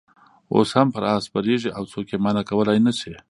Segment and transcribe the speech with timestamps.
[0.55, 3.13] اوس هم پر آس سپرېږي او څوک یې منع کولای نه شي.